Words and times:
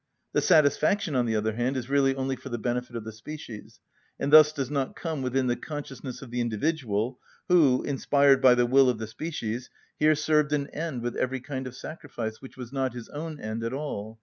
The 0.33 0.41
satisfaction, 0.41 1.13
on 1.15 1.27
the 1.27 1.35
other 1.35 1.53
hand, 1.53 1.77
is 1.77 1.87
really 1.87 2.15
only 2.15 2.35
for 2.35 2.49
the 2.49 2.57
benefit 2.57 2.95
of 2.95 3.03
the 3.03 3.11
species, 3.11 3.79
and 4.19 4.33
thus 4.33 4.51
does 4.51 4.71
not 4.71 4.95
come 4.95 5.21
within 5.21 5.45
the 5.45 5.55
consciousness 5.55 6.23
of 6.23 6.31
the 6.31 6.41
individual, 6.41 7.19
who, 7.49 7.83
inspired 7.83 8.41
by 8.41 8.55
the 8.55 8.65
will 8.65 8.89
of 8.89 8.97
the 8.97 9.05
species, 9.05 9.69
here 9.99 10.15
served 10.15 10.53
an 10.53 10.65
end 10.71 11.03
with 11.03 11.15
every 11.17 11.39
kind 11.39 11.67
of 11.67 11.75
sacrifice, 11.75 12.41
which 12.41 12.57
was 12.57 12.73
not 12.73 12.95
his 12.95 13.09
own 13.09 13.39
end 13.39 13.63
at 13.63 13.73
all. 13.73 14.19